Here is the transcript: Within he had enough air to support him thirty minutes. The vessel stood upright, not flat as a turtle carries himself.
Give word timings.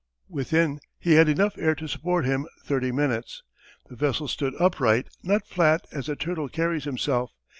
Within 0.27 0.79
he 0.97 1.11
had 1.13 1.29
enough 1.29 1.59
air 1.59 1.75
to 1.75 1.85
support 1.87 2.25
him 2.25 2.47
thirty 2.65 2.91
minutes. 2.91 3.43
The 3.87 3.95
vessel 3.95 4.27
stood 4.27 4.55
upright, 4.59 5.09
not 5.21 5.45
flat 5.45 5.85
as 5.91 6.09
a 6.09 6.15
turtle 6.15 6.49
carries 6.49 6.85
himself. 6.85 7.33